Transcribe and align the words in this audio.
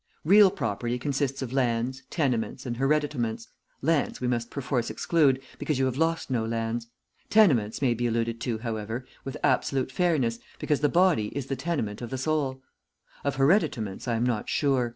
Real 0.25 0.49
property 0.49 0.97
consists 0.97 1.43
of 1.43 1.53
lands, 1.53 2.01
tenements 2.09 2.65
and 2.65 2.77
hereditaments. 2.77 3.49
Lands 3.83 4.19
we 4.19 4.27
must 4.27 4.49
perforce 4.49 4.89
exclude 4.89 5.39
because 5.59 5.77
you 5.77 5.85
have 5.85 5.95
lost 5.95 6.31
no 6.31 6.43
lands. 6.43 6.87
Tenements 7.29 7.83
may 7.83 7.93
be 7.93 8.07
alluded 8.07 8.41
to, 8.41 8.57
however, 8.57 9.05
with 9.23 9.37
absolute 9.43 9.91
fairness 9.91 10.39
because 10.57 10.79
the 10.79 10.89
body 10.89 11.27
is 11.37 11.45
the 11.45 11.55
tenement 11.55 12.01
of 12.01 12.09
the 12.09 12.17
soul. 12.17 12.63
Of 13.23 13.35
hereditaments 13.35 14.07
I 14.07 14.15
am 14.15 14.23
not 14.23 14.49
sure. 14.49 14.89